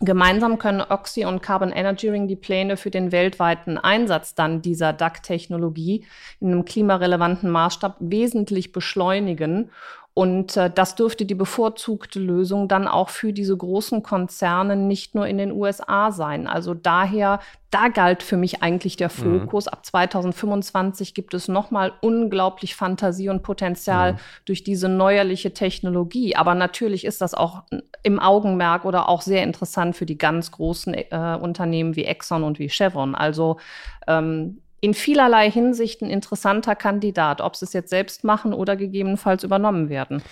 [0.00, 4.92] Gemeinsam können Oxy und Carbon Energy Ring die Pläne für den weltweiten Einsatz dann dieser
[4.92, 6.04] DAC-Technologie
[6.40, 9.70] in einem klimarelevanten Maßstab wesentlich beschleunigen
[10.16, 15.26] und äh, das dürfte die bevorzugte Lösung dann auch für diese großen Konzerne nicht nur
[15.26, 16.46] in den USA sein.
[16.46, 17.40] Also daher,
[17.72, 19.10] da galt für mich eigentlich der.
[19.10, 19.66] Fokus.
[19.66, 19.72] Mhm.
[19.72, 24.18] Ab 2025 gibt es nochmal unglaublich Fantasie und Potenzial mhm.
[24.44, 26.36] durch diese neuerliche Technologie.
[26.36, 27.64] Aber natürlich ist das auch
[28.04, 32.60] im Augenmerk oder auch sehr interessant für die ganz großen äh, Unternehmen wie Exxon und
[32.60, 33.16] wie Chevron.
[33.16, 33.58] Also
[34.06, 39.42] ähm, in vielerlei Hinsicht ein interessanter Kandidat, ob sie es jetzt selbst machen oder gegebenenfalls
[39.42, 40.22] übernommen werden.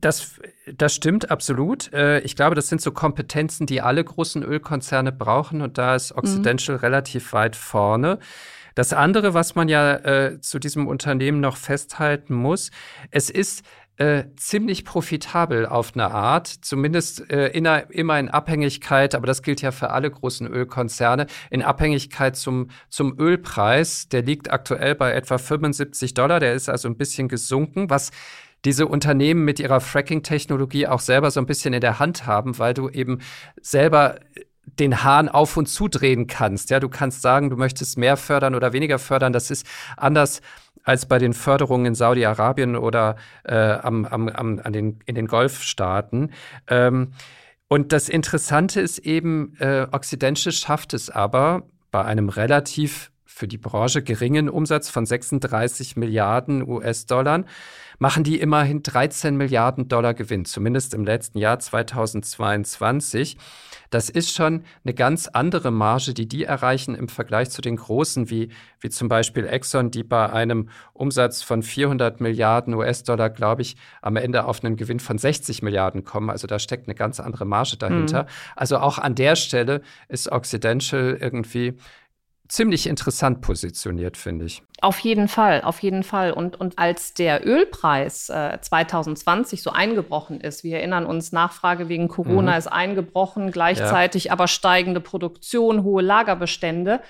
[0.00, 0.38] Das,
[0.72, 1.92] das stimmt absolut.
[1.92, 6.12] Äh, ich glaube, das sind so Kompetenzen, die alle großen Ölkonzerne brauchen und da ist
[6.12, 6.80] Occidental mhm.
[6.82, 8.20] relativ weit vorne.
[8.76, 12.70] Das andere, was man ja äh, zu diesem Unternehmen noch festhalten muss,
[13.10, 13.64] es ist
[13.98, 19.60] äh, ziemlich profitabel auf eine Art, zumindest äh, in, immer in Abhängigkeit, aber das gilt
[19.60, 24.08] ja für alle großen Ölkonzerne, in Abhängigkeit zum, zum Ölpreis.
[24.08, 28.12] Der liegt aktuell bei etwa 75 Dollar, der ist also ein bisschen gesunken, was
[28.64, 32.74] diese Unternehmen mit ihrer Fracking-Technologie auch selber so ein bisschen in der Hand haben, weil
[32.74, 33.18] du eben
[33.60, 34.20] selber
[34.78, 36.70] den Hahn auf und zudrehen kannst.
[36.70, 39.32] Ja, du kannst sagen, du möchtest mehr fördern oder weniger fördern.
[39.32, 40.40] Das ist anders
[40.88, 45.26] als bei den Förderungen in Saudi-Arabien oder äh, am, am, am, an den, in den
[45.26, 46.32] Golfstaaten.
[46.66, 47.12] Ähm,
[47.68, 53.58] und das Interessante ist eben, äh, Occidental schafft es aber bei einem relativ für die
[53.58, 57.44] Branche geringen Umsatz von 36 Milliarden US-Dollar,
[57.98, 63.36] machen die immerhin 13 Milliarden Dollar Gewinn, zumindest im letzten Jahr 2022.
[63.90, 68.30] Das ist schon eine ganz andere Marge, die die erreichen im Vergleich zu den großen,
[68.30, 73.76] wie, wie zum Beispiel Exxon, die bei einem Umsatz von 400 Milliarden US-Dollar, glaube ich,
[74.02, 76.30] am Ende auf einen Gewinn von 60 Milliarden kommen.
[76.30, 78.24] Also da steckt eine ganz andere Marge dahinter.
[78.24, 78.28] Mhm.
[78.56, 81.74] Also auch an der Stelle ist Occidental irgendwie
[82.48, 84.62] ziemlich interessant positioniert, finde ich.
[84.80, 86.32] Auf jeden Fall, auf jeden Fall.
[86.32, 92.08] Und, und als der Ölpreis äh, 2020 so eingebrochen ist, wir erinnern uns, Nachfrage wegen
[92.08, 92.58] Corona mhm.
[92.58, 94.32] ist eingebrochen, gleichzeitig ja.
[94.32, 97.00] aber steigende Produktion, hohe Lagerbestände.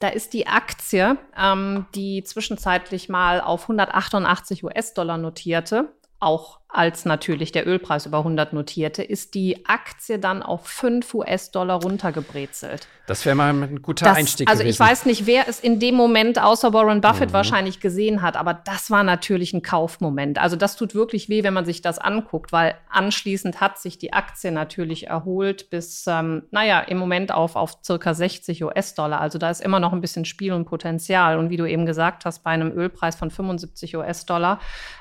[0.00, 7.52] Da ist die Aktie, ähm, die zwischenzeitlich mal auf 188 US-Dollar notierte, auch als natürlich
[7.52, 12.88] der Ölpreis über 100 notierte, ist die Aktie dann auf 5 US-Dollar runtergebrezelt.
[13.06, 14.74] Das wäre mal ein guter das, Einstieg also gewesen.
[14.74, 17.34] Ich weiß nicht, wer es in dem Moment außer Warren Buffett mhm.
[17.34, 20.38] wahrscheinlich gesehen hat, aber das war natürlich ein Kaufmoment.
[20.38, 24.12] Also das tut wirklich weh, wenn man sich das anguckt, weil anschließend hat sich die
[24.12, 29.20] Aktie natürlich erholt bis, ähm, naja, im Moment auf, auf circa 60 US-Dollar.
[29.20, 31.38] Also da ist immer noch ein bisschen Spiel und Potenzial.
[31.38, 34.60] Und wie du eben gesagt hast, bei einem Ölpreis von 75 US-Dollar,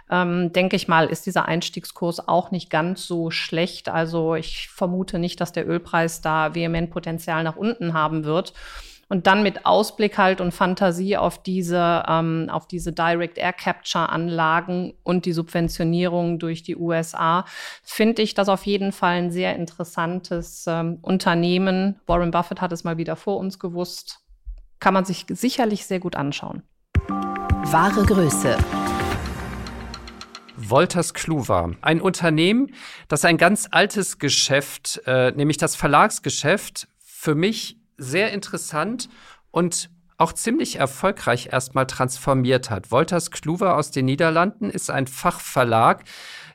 [0.10, 3.88] ähm, denke ich mal, ist dieser Einstiegskurs auch nicht ganz so schlecht.
[3.88, 8.54] Also ich vermute nicht, dass der Ölpreis da vehement Potenzial nach unten haben wird.
[9.10, 14.10] Und dann mit Ausblick halt und Fantasie auf diese, ähm, auf diese Direct Air Capture
[14.10, 17.44] Anlagen und die Subventionierung durch die USA,
[17.84, 22.00] finde ich das auf jeden Fall ein sehr interessantes ähm, Unternehmen.
[22.08, 24.20] Warren Buffett hat es mal wieder vor uns gewusst.
[24.80, 26.64] Kann man sich sicherlich sehr gut anschauen.
[27.66, 28.58] Wahre Größe.
[30.70, 32.74] Wolters Kluwer, ein Unternehmen,
[33.08, 39.10] das ein ganz altes Geschäft, äh, nämlich das Verlagsgeschäft, für mich sehr interessant
[39.52, 42.92] und auch ziemlich erfolgreich erstmal transformiert hat.
[42.92, 46.04] Wolters Kluwer aus den Niederlanden ist ein Fachverlag,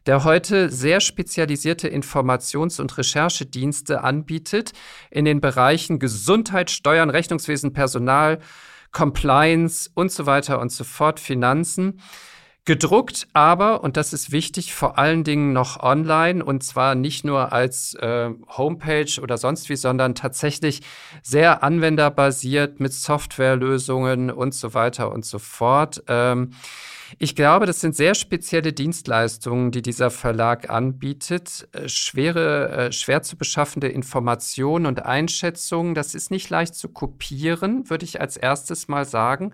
[0.06, 4.72] der heute sehr spezialisierte Informations- und Recherchedienste anbietet
[5.10, 8.38] in den Bereichen Gesundheit, Steuern, Rechnungswesen, Personal,
[8.92, 12.00] Compliance und so weiter und so fort, Finanzen.
[12.66, 17.52] Gedruckt aber, und das ist wichtig, vor allen Dingen noch online und zwar nicht nur
[17.52, 20.82] als äh, Homepage oder sonst wie, sondern tatsächlich
[21.22, 26.02] sehr anwenderbasiert mit Softwarelösungen und so weiter und so fort.
[26.08, 26.54] Ähm,
[27.20, 31.68] ich glaube, das sind sehr spezielle Dienstleistungen, die dieser Verlag anbietet.
[31.70, 35.94] Äh, schwere, äh, schwer zu beschaffende Informationen und Einschätzungen.
[35.94, 39.52] Das ist nicht leicht zu kopieren, würde ich als erstes mal sagen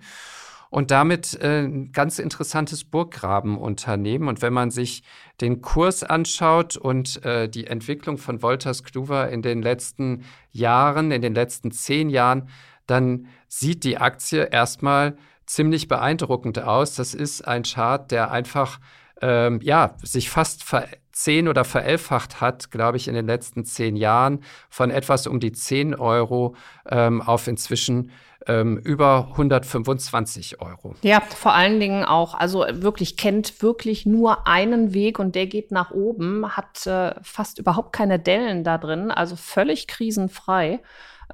[0.72, 4.26] und damit äh, ein ganz interessantes Burggrabenunternehmen.
[4.26, 5.02] Und wenn man sich
[5.42, 11.20] den Kurs anschaut und äh, die Entwicklung von Wolters Kluwer in den letzten Jahren, in
[11.20, 12.48] den letzten zehn Jahren,
[12.86, 16.94] dann sieht die Aktie erstmal ziemlich beeindruckend aus.
[16.94, 18.80] Das ist ein Chart, der einfach
[19.20, 20.64] ähm, ja, sich fast
[21.12, 25.52] verzehn oder verelfacht hat, glaube ich, in den letzten zehn Jahren von etwas um die
[25.52, 26.56] 10 Euro
[26.88, 28.10] ähm, auf inzwischen
[28.46, 30.94] ähm, über 125 Euro.
[31.02, 35.70] Ja, vor allen Dingen auch, also wirklich kennt wirklich nur einen Weg und der geht
[35.70, 40.80] nach oben, hat äh, fast überhaupt keine Dellen da drin, also völlig krisenfrei.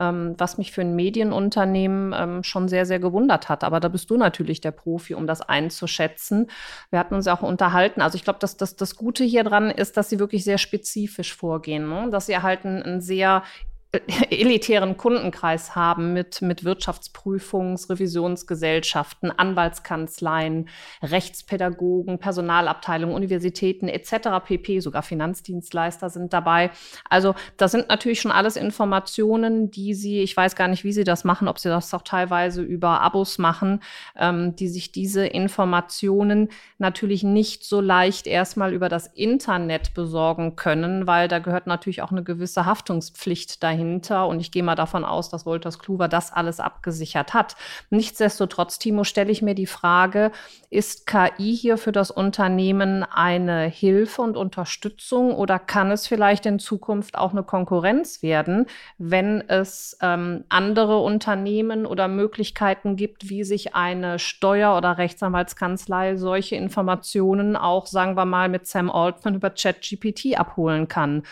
[0.01, 3.65] Ähm, was mich für ein Medienunternehmen ähm, schon sehr, sehr gewundert hat.
[3.65, 6.51] Aber da bist du natürlich der Profi, um das einzuschätzen.
[6.91, 8.01] Wir hatten uns auch unterhalten.
[8.01, 11.35] Also ich glaube, dass das, das Gute hier dran ist, dass sie wirklich sehr spezifisch
[11.35, 12.09] vorgehen, ne?
[12.11, 13.43] dass sie halt ein, ein sehr
[14.31, 20.69] elitären Kundenkreis haben mit, mit Wirtschaftsprüfungs-, Revisionsgesellschaften, Anwaltskanzleien,
[21.03, 24.45] Rechtspädagogen, Personalabteilungen, Universitäten etc.
[24.45, 24.81] pp.
[24.81, 26.71] Sogar Finanzdienstleister sind dabei.
[27.09, 31.05] Also das sind natürlich schon alles Informationen, die Sie, ich weiß gar nicht, wie Sie
[31.05, 33.81] das machen, ob Sie das auch teilweise über Abos machen,
[34.17, 41.07] ähm, die sich diese Informationen natürlich nicht so leicht erstmal über das Internet besorgen können,
[41.07, 44.27] weil da gehört natürlich auch eine gewisse Haftungspflicht dahin dahinter.
[44.27, 47.57] Und ich gehe mal davon aus, dass Wolters Kluwer das alles abgesichert hat.
[47.91, 50.31] Nichtsdestotrotz, Timo, stelle ich mir die Frage,
[50.71, 56.59] ist KI hier für das Unternehmen eine Hilfe und Unterstützung oder kann es vielleicht in
[56.59, 58.67] Zukunft auch eine Konkurrenz werden,
[58.99, 66.57] wenn es ähm, andere Unternehmen oder Möglichkeiten gibt, wie sich eine Steuer- oder Rechtsanwaltskanzlei solche
[66.57, 71.23] Informationen auch, sagen wir mal, mit Sam Altman über ChatGPT abholen kann?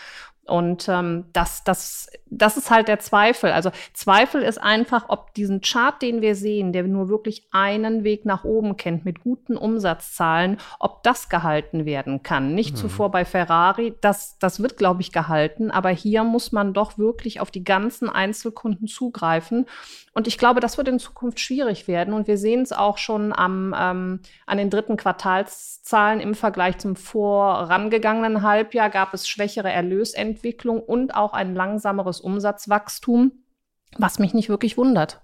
[0.47, 3.51] Und ähm, das, das, das ist halt der Zweifel.
[3.51, 8.25] Also Zweifel ist einfach, ob diesen Chart, den wir sehen, der nur wirklich einen Weg
[8.25, 12.55] nach oben kennt mit guten Umsatzzahlen, ob das gehalten werden kann.
[12.55, 12.77] Nicht mhm.
[12.77, 17.39] zuvor bei Ferrari, das, das wird, glaube ich, gehalten, aber hier muss man doch wirklich
[17.41, 19.65] auf die ganzen Einzelkunden zugreifen.
[20.17, 22.11] Und ich glaube, das wird in Zukunft schwierig werden.
[22.15, 26.95] Und wir sehen es auch schon am, ähm, an den dritten Quartalszahlen im Vergleich zum
[26.95, 29.69] vorangegangenen Halbjahr gab es schwächere
[30.37, 33.31] Erlösentwicklung und auch ein langsameres Umsatzwachstum,
[33.97, 35.21] was mich nicht wirklich wundert.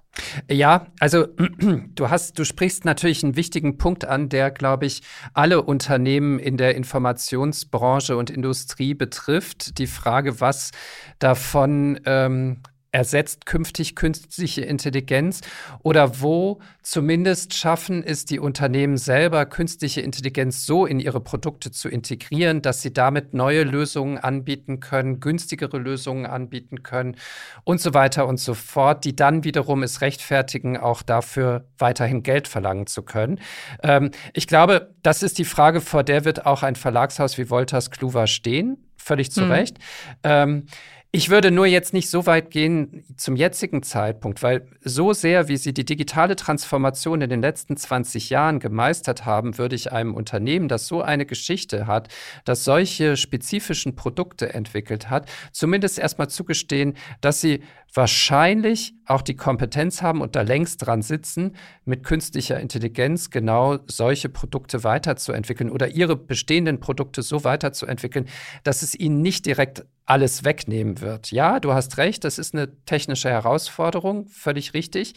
[0.50, 1.26] Ja, also
[1.96, 5.02] du hast, du sprichst natürlich einen wichtigen Punkt an, der, glaube ich,
[5.34, 9.80] alle Unternehmen in der Informationsbranche und Industrie betrifft.
[9.80, 10.72] Die Frage, was
[11.20, 12.62] davon ähm,
[12.94, 15.42] ersetzt künftig künstliche Intelligenz
[15.82, 21.90] oder wo zumindest schaffen es die Unternehmen selber, künstliche Intelligenz so in ihre Produkte zu
[21.90, 27.18] integrieren, dass sie damit neue Lösungen anbieten können, günstigere Lösungen anbieten können
[27.64, 32.48] und so weiter und so fort, die dann wiederum es rechtfertigen, auch dafür weiterhin Geld
[32.48, 33.40] verlangen zu können.
[33.82, 37.90] Ähm, ich glaube, das ist die Frage, vor der wird auch ein Verlagshaus wie Wolters
[37.90, 38.78] Kluwer stehen.
[38.98, 39.52] Völlig zu mhm.
[39.52, 39.78] Recht.
[40.24, 40.68] Ähm,
[41.16, 45.58] ich würde nur jetzt nicht so weit gehen zum jetzigen Zeitpunkt, weil so sehr, wie
[45.58, 50.68] Sie die digitale Transformation in den letzten 20 Jahren gemeistert haben, würde ich einem Unternehmen,
[50.68, 52.08] das so eine Geschichte hat,
[52.46, 57.62] das solche spezifischen Produkte entwickelt hat, zumindest erstmal zugestehen, dass sie
[57.94, 64.30] wahrscheinlich auch die Kompetenz haben und da längst dran sitzen, mit künstlicher Intelligenz genau solche
[64.30, 68.28] Produkte weiterzuentwickeln oder ihre bestehenden Produkte so weiterzuentwickeln,
[68.64, 71.32] dass es ihnen nicht direkt alles wegnehmen wird.
[71.32, 75.14] Ja, du hast recht, das ist eine technische Herausforderung, völlig richtig.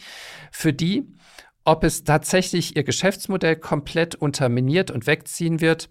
[0.51, 1.07] Für die,
[1.65, 5.89] ob es tatsächlich ihr Geschäftsmodell komplett unterminiert und wegziehen wird,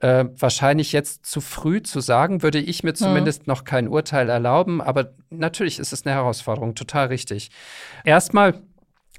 [0.00, 3.52] äh, wahrscheinlich jetzt zu früh zu sagen, würde ich mir zumindest mhm.
[3.52, 4.82] noch kein Urteil erlauben.
[4.82, 7.50] Aber natürlich ist es eine Herausforderung, total richtig.
[8.04, 8.62] Erstmal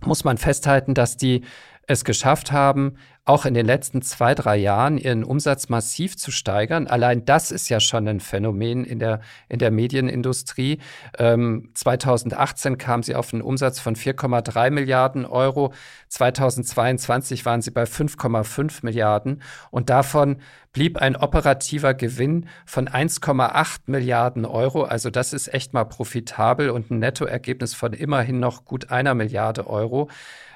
[0.06, 1.42] muss man festhalten, dass die
[1.88, 2.98] es geschafft haben,
[3.28, 6.88] auch in den letzten zwei, drei Jahren ihren Umsatz massiv zu steigern.
[6.88, 9.20] Allein das ist ja schon ein Phänomen in der,
[9.50, 10.80] in der Medienindustrie.
[11.20, 15.74] Ähm, 2018 kam sie auf einen Umsatz von 4,3 Milliarden Euro.
[16.08, 19.42] 2022 waren sie bei 5,5 Milliarden.
[19.72, 20.38] Und davon
[20.72, 24.84] blieb ein operativer Gewinn von 1,8 Milliarden Euro.
[24.84, 29.68] Also das ist echt mal profitabel und ein Nettoergebnis von immerhin noch gut einer Milliarde
[29.68, 30.10] Euro.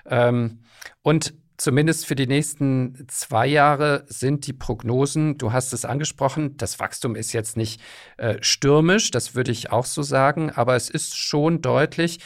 [0.06, 0.60] Ähm,
[1.02, 6.80] und zumindest für die nächsten zwei Jahre sind die Prognosen, du hast es angesprochen, das
[6.80, 7.80] Wachstum ist jetzt nicht
[8.18, 12.20] äh, stürmisch, das würde ich auch so sagen, aber es ist schon deutlich,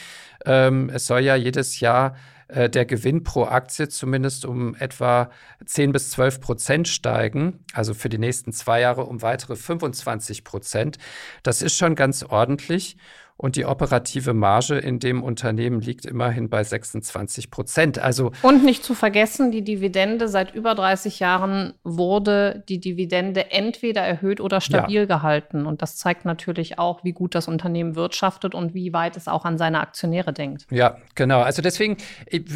[0.45, 2.15] ähm, es soll ja jedes Jahr
[2.47, 5.29] äh, der Gewinn pro Aktie zumindest um etwa
[5.65, 10.97] 10 bis 12 Prozent steigen, also für die nächsten zwei Jahre um weitere 25 Prozent.
[11.43, 12.95] Das ist schon ganz ordentlich.
[13.37, 17.99] Und die operative Marge in dem Unternehmen liegt immerhin bei 26 Prozent.
[17.99, 24.01] Also und nicht zu vergessen, die Dividende seit über 30 Jahren wurde die Dividende entweder
[24.01, 25.05] erhöht oder stabil ja.
[25.05, 25.65] gehalten.
[25.65, 29.43] Und das zeigt natürlich auch, wie gut das Unternehmen wirtschaftet und wie weit es auch
[29.43, 30.65] an seine Aktionäre denkt.
[30.71, 31.41] Ja, genau.
[31.41, 31.97] Also deswegen,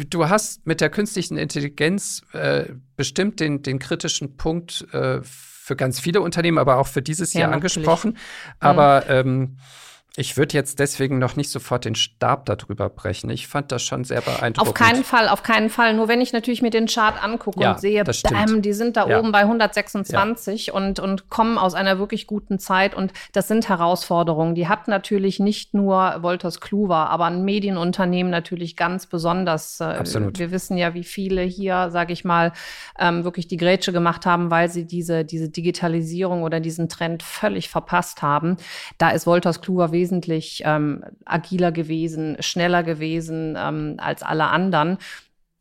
[0.08, 2.64] du hast mit der künstlichen Intelligenz äh,
[2.96, 7.42] bestimmt den, den kritischen Punkt äh, für ganz viele Unternehmen, aber auch für dieses ja,
[7.42, 7.76] Jahr natürlich.
[7.76, 8.16] angesprochen.
[8.58, 9.28] Aber mhm.
[9.28, 9.56] ähm,
[10.16, 13.30] ich würde jetzt deswegen noch nicht sofort den Stab darüber brechen.
[13.30, 14.58] Ich fand das schon sehr beeindruckend.
[14.58, 15.94] Auf keinen Fall, auf keinen Fall.
[15.94, 19.06] Nur wenn ich natürlich mir den Chart angucke ja, und sehe, bam, die sind da
[19.06, 19.20] ja.
[19.20, 20.74] oben bei 126 ja.
[20.74, 22.96] und, und kommen aus einer wirklich guten Zeit.
[22.96, 24.56] Und das sind Herausforderungen.
[24.56, 29.78] Die hat natürlich nicht nur Wolters Kluwer, aber ein Medienunternehmen natürlich ganz besonders.
[29.78, 30.40] Äh, Absolut.
[30.40, 32.52] Wir wissen ja, wie viele hier, sage ich mal,
[32.98, 37.68] ähm, wirklich die Grätsche gemacht haben, weil sie diese, diese Digitalisierung oder diesen Trend völlig
[37.68, 38.56] verpasst haben.
[38.98, 39.99] Da ist Wolters Kluwer wesentlich
[40.64, 44.98] ähm, agiler gewesen, schneller gewesen ähm, als alle anderen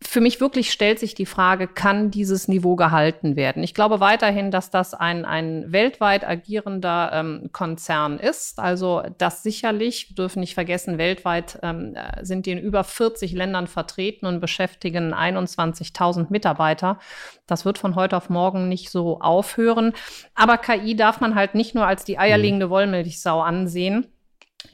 [0.02, 3.64] für mich wirklich stellt sich die Frage, kann dieses Niveau gehalten werden?
[3.64, 8.60] Ich glaube weiterhin, dass das ein, ein weltweit agierender ähm, Konzern ist.
[8.60, 13.34] Also das sicherlich, wir dürfen nicht vergessen, weltweit ähm, äh, sind die in über 40
[13.34, 17.00] Ländern vertreten und beschäftigen 21.000 Mitarbeiter.
[17.46, 19.92] Das wird von heute auf morgen nicht so aufhören.
[20.34, 22.72] Aber KI darf man halt nicht nur als die eierlegende mhm.
[22.72, 24.08] Wollmilchsau ansehen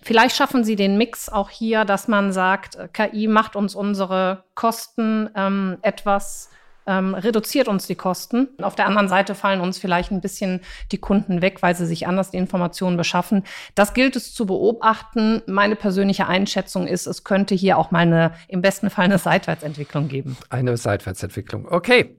[0.02, 4.44] Vielleicht schaffen Sie den Mix auch hier, dass man sagt, äh, KI macht uns unsere
[4.54, 6.50] Kosten ähm, etwas,
[6.88, 8.50] ähm, reduziert uns die Kosten.
[8.62, 10.62] Auf der anderen Seite fallen uns vielleicht ein bisschen
[10.92, 13.44] die Kunden weg, weil sie sich anders die Informationen beschaffen.
[13.74, 15.42] Das gilt es zu beobachten.
[15.48, 20.08] Meine persönliche Einschätzung ist, es könnte hier auch mal eine, im besten Fall eine Seitwärtsentwicklung
[20.08, 20.38] geben.
[20.50, 21.68] Eine Seitwärtsentwicklung.
[21.68, 22.16] Okay.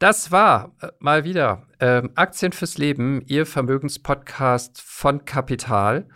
[0.00, 6.06] Das war äh, mal wieder äh, Aktien fürs Leben, Ihr Vermögenspodcast von Kapital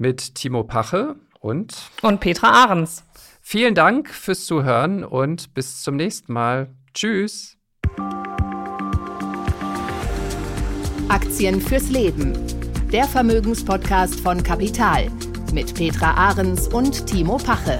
[0.00, 3.04] mit Timo Pache und und Petra Ahrens.
[3.42, 6.70] Vielen Dank fürs Zuhören und bis zum nächsten Mal.
[6.94, 7.58] Tschüss.
[11.08, 12.32] Aktien fürs Leben.
[12.90, 15.10] Der Vermögenspodcast von Kapital
[15.52, 17.78] mit Petra Ahrens und Timo Pache.